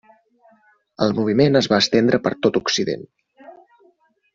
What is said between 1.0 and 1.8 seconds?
El moviment es